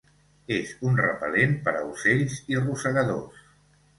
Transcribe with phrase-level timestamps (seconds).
[0.53, 3.45] És un repel·lent per a ocells i rosegadors.